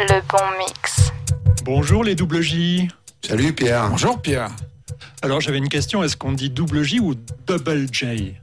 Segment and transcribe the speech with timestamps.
[0.00, 1.10] le bon mix.
[1.64, 2.88] Bonjour les double J.
[3.26, 3.88] Salut Pierre.
[3.90, 4.50] Bonjour Pierre.
[5.22, 7.14] Alors j'avais une question, est-ce qu'on dit double J ou
[7.46, 8.34] double J?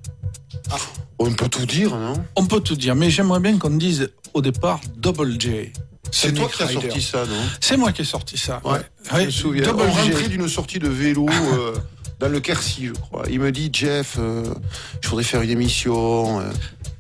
[1.20, 2.14] On peut tout dire, non?
[2.36, 5.72] On peut tout dire, mais j'aimerais bien qu'on dise au départ Double J.
[6.12, 7.42] C'est toi qui as sorti ça, non?
[7.60, 8.62] C'est moi qui ai sorti ça.
[8.64, 8.80] Ouais,
[9.12, 9.64] je me souviens.
[9.64, 11.76] Double On rentrait d'une sortie de vélo euh,
[12.20, 13.24] dans le Quercy, je crois.
[13.30, 14.44] Il me dit, Jeff, euh,
[15.02, 16.40] je voudrais faire une émission.
[16.40, 16.52] euh.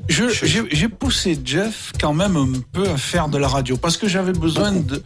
[0.10, 0.28] J'ai
[0.72, 4.32] j'ai poussé Jeff quand même un peu à faire de la radio parce que j'avais
[4.32, 5.04] besoin de-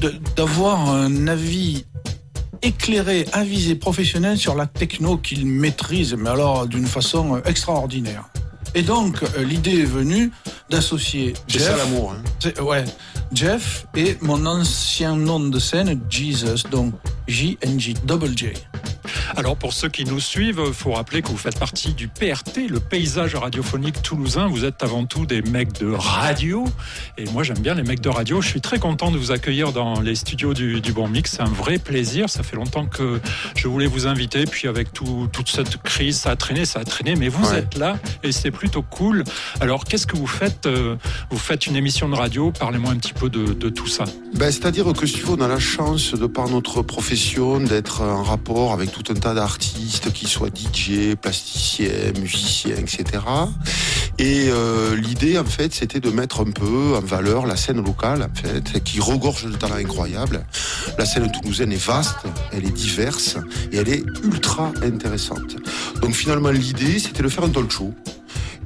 [0.00, 1.84] de- d'avoir un avis
[2.62, 8.24] éclairé, avisé, professionnel sur la techno qu'il maîtrise, mais alors d'une façon euh, extraordinaire.
[8.74, 10.30] Et donc euh, l'idée est venue
[10.70, 12.14] d'associer C'est ça Jeff, l'amour.
[12.14, 12.62] Hein.
[12.62, 12.84] ouais,
[13.32, 16.94] Jeff et mon ancien nom de scène Jesus, donc
[17.28, 18.48] J-N-J, Double J.
[19.36, 22.68] Alors pour ceux qui nous suivent, il faut rappeler que vous faites partie du PRT,
[22.68, 24.48] le paysage radiophonique toulousain.
[24.48, 26.64] Vous êtes avant tout des mecs de radio.
[27.16, 28.40] Et moi j'aime bien les mecs de radio.
[28.40, 31.32] Je suis très content de vous accueillir dans les studios du, du Bon Mix.
[31.36, 32.28] C'est un vrai plaisir.
[32.30, 33.20] Ça fait longtemps que
[33.54, 34.44] je voulais vous inviter.
[34.44, 37.14] Puis avec tout- toute cette crise, ça a traîné, ça a traîné.
[37.16, 37.58] Mais vous Ouais.
[37.58, 39.24] êtes là et c'est plutôt cool.
[39.60, 40.96] Alors qu'est-ce que vous faites euh,
[41.30, 42.50] Vous faites une émission de radio?
[42.50, 44.04] Parlez-moi un petit peu de, de tout ça.
[44.34, 48.22] Ben, C'est-à-dire que si veux, on a la chance, de par notre profession, d'être en
[48.22, 53.04] rapport avec tout un tas d'artistes, qui soient DJ, plasticiens, musiciens, etc.
[54.18, 58.22] Et euh, l'idée, en fait, c'était de mettre un peu en valeur la scène locale,
[58.22, 60.44] en fait, qui regorge de talents incroyables.
[60.98, 62.18] La scène toulousaine est vaste,
[62.52, 63.36] elle est diverse
[63.72, 65.56] et elle est ultra intéressante.
[66.02, 67.68] Donc finalement, l'idée, c'était de faire un talk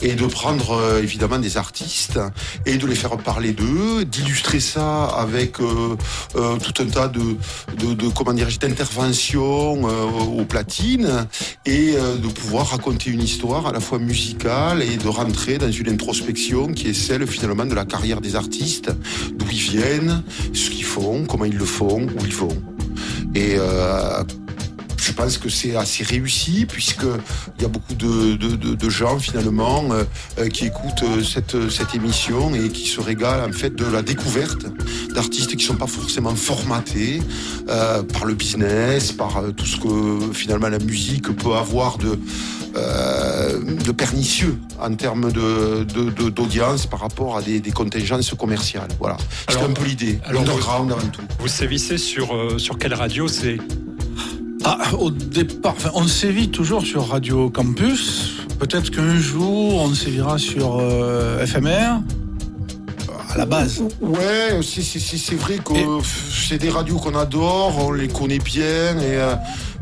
[0.03, 2.19] et de prendre euh, évidemment des artistes
[2.67, 5.97] et de les faire parler d'eux, d'illustrer ça avec euh,
[6.37, 7.37] euh, tout un tas de,
[8.15, 11.27] comment d'interventions aux platines
[11.67, 15.89] et de pouvoir raconter une histoire à la fois musicale et de rentrer dans une
[15.89, 18.91] introspection qui est celle finalement de la carrière des artistes,
[19.35, 20.23] d'où ils viennent,
[20.53, 22.63] ce qu'ils font, comment ils le font, où ils vont.
[25.03, 27.07] Je pense que c'est assez réussi puisque
[27.57, 30.05] il y a beaucoup de, de, de- de gens finalement euh,
[30.39, 34.03] euh, qui écoutent euh, cette, cette émission et qui se régalent en fait de la
[34.03, 34.65] découverte
[35.15, 37.21] d'artistes qui sont pas forcément formatés
[37.69, 42.19] euh, par le business, par tout ce que finalement la musique peut avoir de
[42.75, 45.85] euh, de pernicieux en termes de
[46.31, 48.89] d'audience par rapport à des, des contingences commerciales.
[48.99, 49.17] Voilà,
[49.51, 50.19] c'est un peu l'idée.
[50.25, 51.21] alors, L'underground avant tout.
[51.41, 52.29] Vous sévissez sur,
[52.59, 53.59] sur quelle radio C'est?
[54.65, 58.35] Ah, au départ, enfin, on sévit toujours sur Radio Campus.
[58.59, 62.01] Peut-être qu'un jour, on sévira sur euh, FMR.
[63.31, 63.83] À la base.
[64.01, 64.83] Ouais, c'est-
[65.35, 65.87] vrai que Et-
[66.49, 69.35] c'est des radios qu'on adore, on les connaît bien et euh,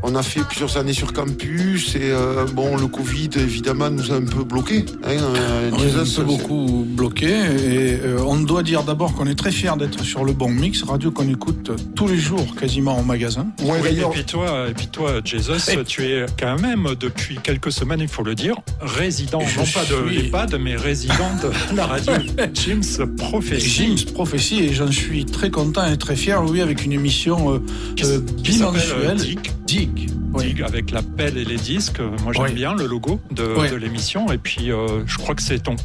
[0.02, 4.16] on a fait plusieurs années sur campus et euh, bon, le Covid évidemment nous a
[4.16, 4.84] un peu bloqué.
[5.04, 7.28] Hein, euh, est un peu c'est- beaucoup bloqué.
[7.28, 10.82] Et euh, on doit dire d'abord qu'on est très fiers d'être sur le bon mix.
[10.82, 13.46] Radio qu'on écoute tous les jours, quasiment au magasin.
[13.62, 17.36] Ouais, Oui, et puis toi, et puis toi, Jesus, Et- tu es quand même depuis
[17.42, 21.86] quelques semaines, il faut le dire, résident, non pas de l'EHPAD, mais résident de la
[21.86, 22.12] radio
[22.54, 23.68] Jim's Prophecy.
[23.68, 27.58] Jim's Prophecy, et j'en suis très content et très fier, oui, avec une émission euh,
[27.96, 29.36] qui, euh, qui s'appelle euh, bimensuelle.
[29.70, 30.10] Dig, Dig.
[30.34, 30.46] Oui.
[30.54, 32.00] Dig, avec la pelle et les disques.
[32.24, 32.52] Moi, j'aime Oui.
[32.54, 33.70] bien le logo de, Oui.
[33.70, 34.30] de l'émission.
[34.32, 35.76] Et puis, euh, je crois que c'est ton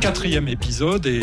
[0.00, 1.04] quatrième épisode.
[1.06, 1.20] Et,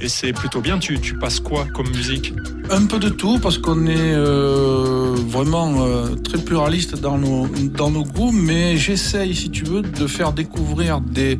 [0.00, 0.78] et c'est plutôt bien.
[0.78, 2.32] Tu, tu passes quoi comme musique?
[2.70, 7.90] Un peu de tout, parce qu'on est euh, vraiment euh, très pluraliste dans nos, dans
[7.90, 11.38] nos goûts, mais j'essaye, si tu veux, de faire découvrir des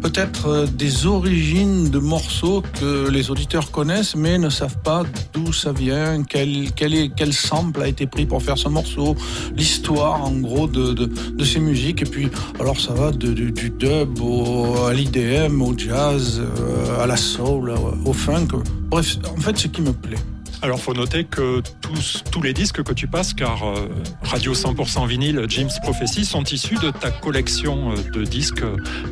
[0.00, 5.52] peut-être euh, des origines de morceaux que les auditeurs connaissent, mais ne savent pas d'où
[5.52, 9.16] ça vient, quel, quel, est, quel sample a été pris pour faire ce morceau,
[9.56, 12.02] l'histoire en gros de, de, de ces musiques.
[12.02, 12.28] Et puis,
[12.60, 17.72] alors ça va du- du dub au, à l'IDM, au jazz, euh, à la soul,
[18.04, 18.48] au funk.
[18.90, 20.16] Bref, en fait, ce qui me plaît.
[20.60, 23.88] Alors, faut noter que tous, tous les disques que tu passes, car euh,
[24.22, 28.64] Radio 100% vinyle, Jim's Prophecy, sont issus de ta collection euh, de disques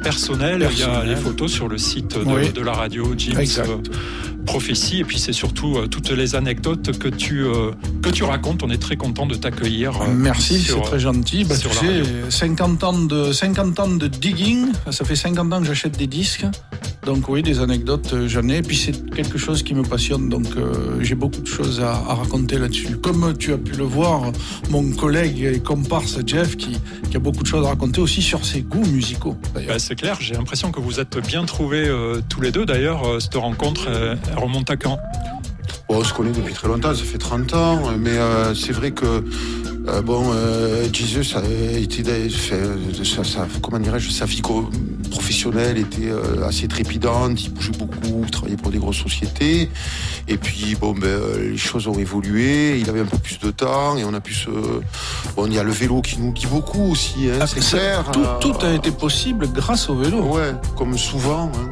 [0.03, 0.69] personnels.
[0.73, 2.53] Il y a les photos sur le site de, Oui.
[2.53, 3.77] de la radio Jim's euh,
[4.45, 4.99] Prophecy.
[5.01, 7.71] Et puis, c'est surtout euh, toutes les anecdotes que tu, euh,
[8.03, 8.65] que tu racontes.
[8.65, 10.03] On est très content de t'accueillir.
[10.03, 11.45] euh, Merci, c'est très gentil.
[11.45, 12.31] Bah, sur tu la sais, radio.
[12.31, 16.45] 50 ans, de, 50 ans de digging, ça fait 50 ans que j'achète des disques.
[17.07, 18.63] Donc oui, des anecdotes, euh, j'en ai.
[18.63, 22.15] Puis c'est quelque chose qui me passionne, donc euh, j'ai beaucoup de choses à, à
[22.15, 22.97] raconter là-dessus.
[22.97, 24.33] Comme tu as pu le voir,
[24.71, 26.77] mon collègue et comparse Jeff, qui,
[27.09, 29.37] qui a beaucoup de choses à raconter aussi sur ses goûts musicaux.
[29.55, 32.67] Bah, c'est clair, j'ai l'impression que vous êtes bien trouvés euh, tous les deux.
[32.67, 34.99] D'ailleurs, euh, cette rencontre, euh, elle remonte à quand?
[35.89, 38.91] Bon, on se connaît depuis très longtemps, ça fait 30 ans, mais euh, c'est vrai
[38.91, 39.23] que
[39.89, 42.61] euh, bon, euh, Jesus a été, fait,
[43.05, 44.69] ça, ça- comment dirais-je, sa vie co-
[45.09, 46.11] professionnelle était
[46.47, 49.71] assez trépidante, il bougeait beaucoup, il travaillait pour des grosses sociétés.
[50.29, 53.97] Et puis, bon, ben, les choses ont évolué, il avait un peu plus de temps
[53.97, 54.51] et on a pu se.
[55.37, 58.05] Bon, il y a le vélo qui nous dit beaucoup aussi, hein, ah, c'est clair.
[58.41, 60.23] Tout, a été possible grâce au vélo.
[60.23, 61.51] Ouais, comme souvent.
[61.55, 61.71] Hein.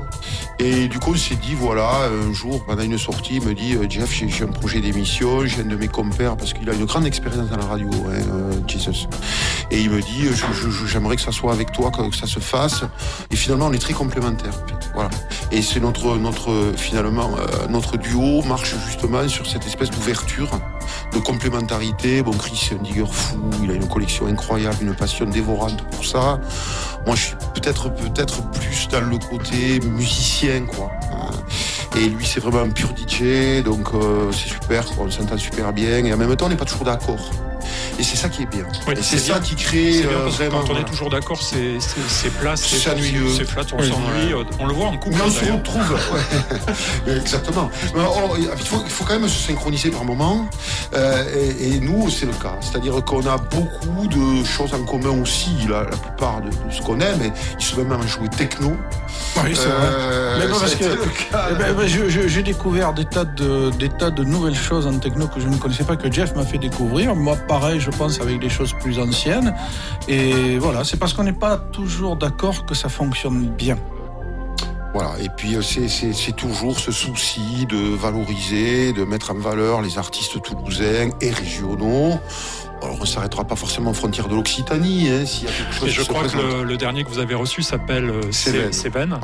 [0.61, 3.77] Et du coup, on s'est dit, voilà, un jour, pendant une sortie, il me dit,
[3.91, 7.07] Jeff, j'ai un projet d'émission, j'ai un de mes compères, parce qu'il a une grande
[7.07, 9.09] expérience dans la radio, hein, Jesus.
[9.71, 10.29] Et il me dit,
[10.87, 12.85] j'aimerais que ça soit avec toi, que, ça se fasse.
[13.31, 14.55] Et finalement, on est très complémentaires.
[14.95, 15.11] Voilà.
[15.51, 20.51] Et c'est notre, notre, finalement, euh, notre duo marche justement sur cette espèce d'ouverture,
[21.13, 22.23] de complémentarité.
[22.23, 26.05] Bon, Chris, c'est un digger fou, il a une collection incroyable, une passion dévorante pour
[26.05, 26.41] ça.
[27.07, 30.91] Moi, je suis peut-être, peut-être plus dans le côté musicien, quoi.
[31.97, 36.05] Et lui, c'est vraiment un pur DJ, donc euh, c'est super, on s'entend super bien.
[36.05, 37.31] Et en même temps, on n'est pas toujours d'accord.
[37.99, 38.67] Et c'est ça qui est bien.
[39.01, 40.63] c'est ça qui crée euh, vraiment.
[40.65, 41.79] Quand on est toujours d'accord, c'est
[42.41, 44.33] plat, c'est ennuyeux, c'est flat, on s'ennuie.
[44.33, 45.17] Euh, on le voit en couple.
[45.17, 45.99] Mais on se retrouve.
[47.07, 47.71] Exactement.
[47.97, 50.49] Oh, il, faut, il, faut, quand même se synchroniser par moment.
[50.95, 51.25] Euh,
[51.61, 52.57] et, nous, c'est le cas.
[52.61, 57.23] C'est-à-dire qu'on a beaucoup de choses en commun aussi, la, plupart de, ce qu'on aime.
[57.23, 58.77] Et il se même à jouer techno.
[59.43, 60.39] Oui, c'est vrai.
[60.39, 64.25] Mais non, parce que eh ben, ben, j'ai découvert des tas, de, des tas de
[64.25, 67.15] nouvelles choses en techno que je ne connaissais pas, que Jeff m'a fait découvrir.
[67.15, 69.55] Moi, pareil, je pense, avec des choses plus anciennes.
[70.09, 73.77] Et voilà, c'est parce qu'on n'est pas toujours d'accord que ça fonctionne bien.
[74.95, 79.99] Voilà, et puis euh, c'est toujours ce souci de valoriser, de mettre en valeur les
[79.99, 82.21] artistes toulousains et régionaux.
[82.85, 85.75] Alors on ne s'arrêtera pas forcément aux frontières de l'Occitanie, hein, s'il y a quelque
[85.75, 85.89] chose.
[85.89, 89.19] Et je crois que le, dernier que vous avez reçu s'appelle euh, Céven.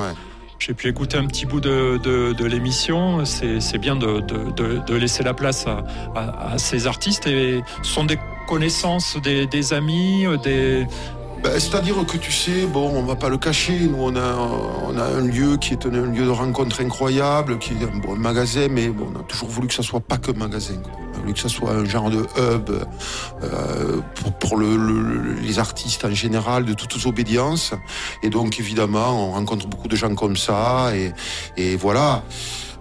[0.58, 3.24] J'ai pu écouter un petit bout de, de, l'émission.
[3.24, 5.84] C'est bien de, de, laisser la place à,
[6.14, 7.26] à, ces artistes.
[7.26, 10.86] Et ce sont des connaissances, des, des amis, des,
[11.42, 14.34] ben, C'est-à-dire que tu sais, bon, on va pas le cacher, nous on a,
[14.86, 18.16] on a un lieu qui est un, lieu de rencontre incroyable, qui est un, bon,
[18.16, 20.74] magasin, mais bon, on a toujours voulu que ça soit pas que magasin.
[20.84, 25.58] On a voulu que ça soit un genre de hub euh, pour, pour le, les
[25.58, 27.72] artistes en général, de toutes obédiences.
[28.22, 31.12] Et donc évidemment, on rencontre beaucoup de gens comme ça, et,
[31.56, 32.22] et voilà.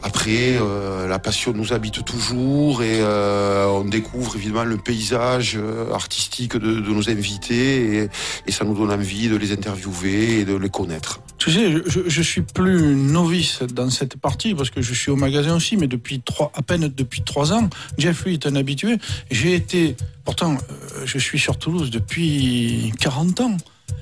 [0.01, 5.91] Après, euh, la passion nous habite toujours et euh, on découvre évidemment le paysage euh,
[5.93, 8.09] artistique de, nos invités
[8.47, 11.21] et, ça nous donne envie de les interviewer et de les connaître.
[11.37, 15.15] Tu sais, je, je, suis plus novice dans cette partie parce que je suis au
[15.15, 17.69] magasin aussi, mais depuis trois, à peine depuis trois ans.
[17.97, 18.97] Jeffrey est un habitué.
[19.31, 20.57] J'ai été, pourtant,
[21.05, 23.57] je suis sur Toulouse depuis 40 ans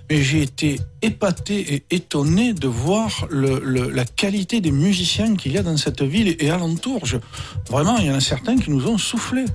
[0.09, 5.57] mais j'ai été épaté et étonné de voir le, la qualité des musiciens qu'il y
[5.57, 7.01] a dans cette ville et alentour.
[7.69, 9.45] vraiment, il y en a certains qui nous ont soufflé.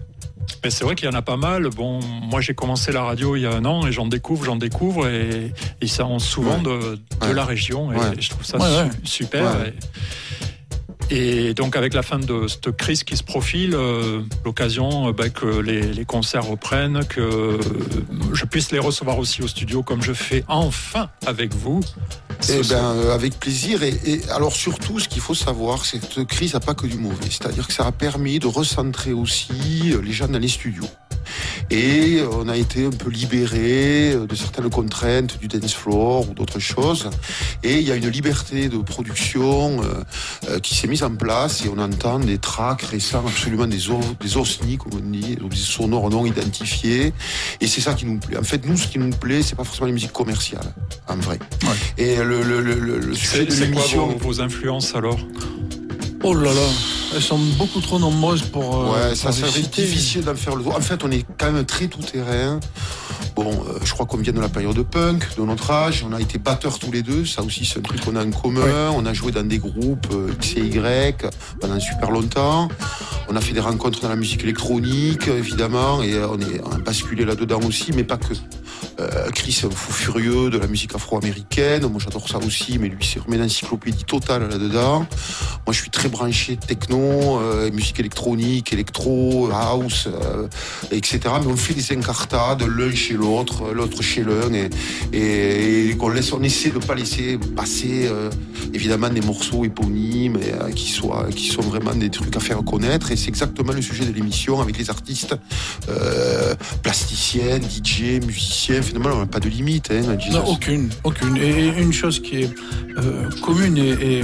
[0.65, 1.69] Mais c'est vrai qu'il y en a pas mal.
[1.71, 4.57] Bon, moi j'ai commencé la radio il y a un an et j'en découvre, j'en
[4.57, 8.59] découvre et, ils sont souvent de, de la région et je trouve ça
[9.05, 9.65] super.
[9.65, 9.75] Et
[11.55, 16.05] donc avec la fin de cette crise qui se profile, euh, l'occasion bah, que les,
[16.05, 17.59] concerts reprennent, que
[18.33, 21.81] je puisse les recevoir aussi au studio comme je fais enfin avec vous.
[22.49, 23.83] Eh ben, euh, avec plaisir.
[23.83, 26.87] Et, et, alors surtout, ce qu'il faut savoir, c'est que cette crise n'a pas que
[26.87, 27.31] du mauvais.
[27.31, 30.89] C'est-à-dire que ça a permis de recentrer aussi les gens dans les studios.
[31.71, 36.59] Et on a été un peu libéré de certaines contraintes du dance floor ou d'autres
[36.59, 37.11] choses.
[37.63, 39.81] Et il y a une liberté de production
[40.63, 43.79] qui s'est mise en place et on entend des tracks récents, absolument des,
[44.21, 47.13] des osnis, comme on dit, des sonores non identifiés.
[47.61, 48.39] Et c'est ça qui nous plaît.
[48.39, 50.75] En fait, nous, ce qui nous plaît, c'est pas forcément les musiques commerciales,
[51.09, 51.39] en vrai.
[51.99, 54.09] Et le, le, le, le sujet de l'émission.
[54.09, 55.19] Vos, vos influences alors?
[56.25, 56.69] Oh là là,
[57.15, 58.95] elles sont beaucoup trop nombreuses pour.
[58.95, 60.77] Euh, ouais, ça serait difficile d'en faire le tour.
[60.77, 62.61] En fait, on est quand même très tout terrain.
[63.35, 66.05] Bon, euh, je crois qu'on vient de la période de punk, de notre âge.
[66.09, 67.25] On a été batteurs tous les deux.
[67.25, 68.91] Ça aussi, c'est un truc qu'on a en commun.
[68.95, 71.27] On a joué dans des groupes euh, X et Y
[71.61, 72.69] pendant super longtemps.
[73.29, 76.79] On a fait des rencontres dans la musique électronique, évidemment, et on, est, on a
[76.79, 78.35] basculé là-dedans aussi, mais pas que.
[79.01, 81.87] Euh, Chris est un fou furieux de la musique afro-américaine.
[81.87, 85.07] Moi, j'adore ça aussi, mais lui, c'est une encyclopédie totale là-dedans.
[85.67, 90.49] Moi, je suis très branché techno, euh, musique électronique, électro, house, euh,
[90.91, 91.21] etc.
[91.41, 94.53] Mais on fait des incartades l'un chez l'autre, l'autre chez l'un,
[95.13, 98.11] et, on, essaie de pas laisser passer,
[98.75, 100.39] évidemment, des morceaux éponymes
[100.75, 101.01] qui,
[101.37, 103.13] qui sont vraiment des trucs à faire connaître.
[103.13, 105.37] Et c'est exactement le sujet de l'émission avec les artistes
[106.83, 109.91] plasticiens, DJ, musiciens finalement, on n'a pas de limite.
[109.91, 111.37] Hein, non, aucune, aucune.
[111.37, 112.51] Et une chose qui est
[112.99, 114.23] euh, commune et,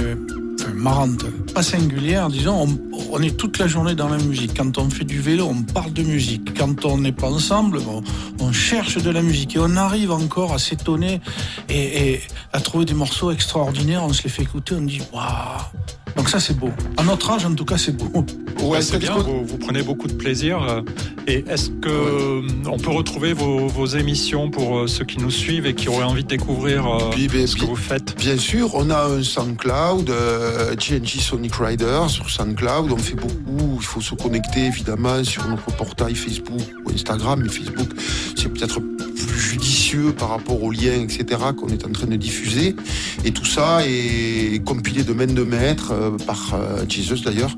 [0.59, 2.67] enfin marrante, pas singulière, disons.
[2.91, 4.57] On, on, est toute la journée dans la musique.
[4.57, 6.57] Quand on fait du vélo, on parle de musique.
[6.57, 7.79] Quand on n'est pas ensemble,
[8.39, 11.21] on cherche de la musique et on arrive encore à s'étonner
[11.69, 12.21] et, et,
[12.53, 14.03] à trouver des morceaux extraordinaires.
[14.03, 15.61] On se les fait écouter, on dit waouh.
[16.29, 16.69] Donc ça c'est beau.
[16.95, 18.23] À notre âge en tout cas c'est beau.
[18.61, 19.17] Ouais, c'est bien.
[19.17, 20.61] Vous, vous, prenez beaucoup de plaisir.
[20.61, 20.81] euh,
[21.25, 25.65] Et est-ce que on peut retrouver vos, vos, émissions pour euh, ceux qui nous suivent
[25.65, 28.15] et qui auraient envie de découvrir euh, Puis, ben, ce que bien- vous faites?
[28.17, 32.91] Bien sûr, on a un SoundCloud, euh, GNG Sonic Rider sur SoundCloud.
[32.91, 33.77] On fait beaucoup.
[33.79, 37.39] Il faut se connecter évidemment sur notre portail Facebook ou Instagram.
[37.41, 37.89] Mais Facebook,
[38.35, 38.79] c'est peut-être
[39.39, 41.39] plus judicieux par rapport aux liens, etc.
[41.57, 42.75] qu'on est en train de diffuser.
[43.23, 47.55] Et tout ça est compilé de main de maître euh, par euh, Jesus d'ailleurs.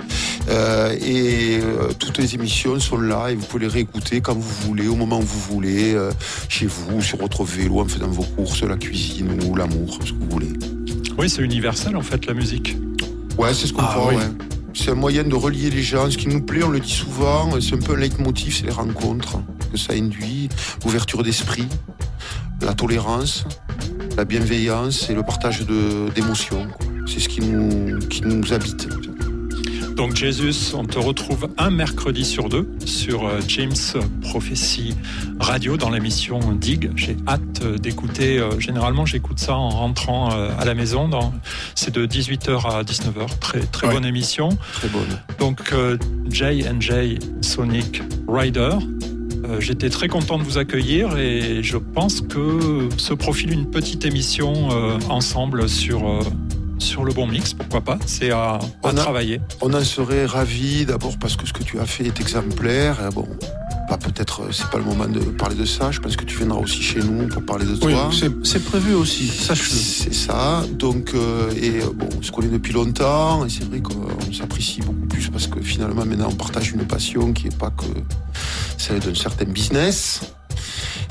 [0.49, 4.67] Euh, et euh, toutes les émissions sont là et vous pouvez les réécouter quand vous
[4.67, 6.11] voulez, au moment où vous voulez, euh,
[6.49, 10.17] chez vous, sur votre vélo, en faisant vos courses, la cuisine ou l'amour, ce que
[10.19, 10.53] vous voulez.
[11.17, 12.77] Oui, c'est universel en fait la musique.
[13.39, 14.15] Ouais, c'est ce qu'on Ah, croit, oui.
[14.17, 14.29] ouais.
[14.73, 16.09] C'est un moyen de relier les gens.
[16.11, 18.71] Ce qui nous plaît, on le dit souvent, c'est un peu un leitmotiv, c'est les
[18.71, 19.37] rencontres
[19.71, 20.49] que ça induit,
[20.83, 21.67] l'ouverture d'esprit,
[22.61, 23.45] la tolérance,
[24.17, 25.65] la bienveillance et le partage
[26.15, 26.67] d'émotions.
[27.07, 28.87] C'est ce qui nous, qui nous habite.
[29.95, 33.75] Donc Jésus, on te retrouve un mercredi sur deux sur euh, James
[34.21, 34.95] Prophecy
[35.39, 36.91] Radio dans l'émission Dig.
[36.95, 38.39] J'ai hâte euh, d'écouter.
[38.39, 41.09] euh, Généralement, j'écoute ça en rentrant à la maison.
[41.75, 43.37] C'est de 18h à 19h.
[43.39, 43.93] Très très Ouais.
[43.93, 44.49] bonne émission.
[44.73, 45.19] Très bonne.
[45.39, 45.71] Donc
[46.29, 48.69] J&J Sonic Rider.
[49.45, 54.05] Euh, J'étais très content de vous accueillir et je pense que se profile une petite
[54.05, 56.19] émission euh, ensemble sur, euh,
[56.77, 57.97] sur le bon mix, pourquoi pas.
[58.05, 59.41] C'est à, à On a- travailler.
[59.61, 62.97] On en serait ravis d'abord parce que ce que tu as fait est exemplaire.
[63.09, 63.27] Et bon,
[63.89, 65.89] bah, peut-être c'est pas le moment de parler de ça.
[65.91, 68.09] Je pense que tu viendras aussi chez nous pour parler de Oui, toi.
[68.13, 69.75] c'est c'est prévu aussi, sache-le.
[69.75, 70.63] C'est ça.
[70.77, 75.07] Donc, euh, et bon, on se connaît depuis longtemps, et c'est vrai qu'on s'apprécie beaucoup
[75.07, 77.85] plus parce que finalement, maintenant, on partage une passion qui n'est pas que
[78.81, 80.21] celle d'un certain business.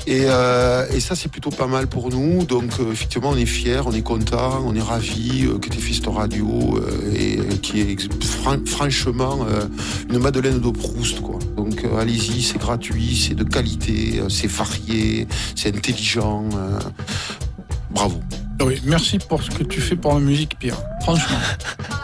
[0.07, 2.43] Et, euh, et ça, c'est plutôt pas mal pour nous.
[2.43, 5.77] Donc, euh, effectivement, on est fiers, on est content, on est ravis euh, que tu
[5.77, 9.65] aies fait cette radio euh, et qui est fran- franchement euh,
[10.09, 11.21] une Madeleine de Proust.
[11.21, 11.37] Quoi.
[11.55, 16.45] Donc, euh, allez-y, c'est gratuit, c'est de qualité, euh, c'est varié, c'est intelligent.
[16.55, 16.79] euh,
[17.91, 18.19] bravo.
[18.63, 20.77] Oui, merci pour ce que tu fais pour la musique, Pierre.
[21.03, 21.37] Franchement.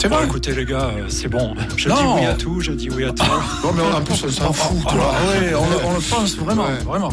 [0.00, 0.24] C'est Bon, vrai.
[0.24, 1.54] écoutez les gars, euh, c'est bon.
[1.76, 1.94] Je Non.
[1.96, 3.22] dis oui à tout, je dis oui à tout.
[3.62, 5.04] Non, mais en plus, on s'en fout, Ah, vois.
[5.10, 6.78] ouais, on, le- on le pense vraiment, Ouais.
[6.86, 7.12] vraiment.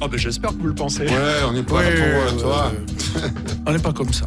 [0.00, 1.02] Ah ben j'espère que vous le pensez.
[1.06, 1.12] Ouais,
[1.48, 2.72] on n'est pas là pour, euh, toi.
[3.66, 4.26] on n'est pas comme ça.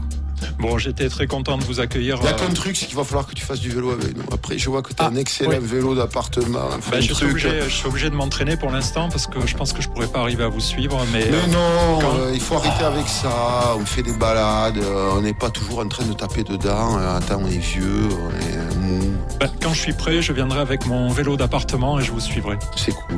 [0.62, 2.18] Bon, j'étais très content de vous accueillir.
[2.22, 3.92] Il y a euh, qu'un truc, c'est qu'il va falloir que tu fasses du vélo
[3.92, 4.24] avec nous.
[4.32, 5.58] Après, je vois que tu as Ah, un excellent oui.
[5.60, 6.60] vélo d'appartement.
[6.78, 9.56] enfin, un je, suis obligé, je suis obligé de m'entraîner pour l'instant parce que je
[9.58, 11.04] pense que je pourrais pas arriver à vous suivre.
[11.12, 13.76] Mais, Mais euh, non, quand- euh, il faut arrêter avec ça.
[13.78, 16.98] On fait des balades, euh, on n'est pas toujours en train de taper dedans.
[17.00, 19.14] Euh, Attends, on est vieux, on est mou.
[19.40, 22.58] bah, quand je suis prêt, je viendrai avec mon vélo d'appartement et je vous suivrai.
[22.76, 23.18] C'est cool.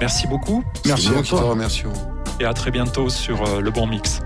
[0.00, 1.40] Merci beaucoup Merci à qui te toi.
[1.42, 1.92] remercions.
[2.38, 4.20] et à très bientôt sur euh, le bon mix.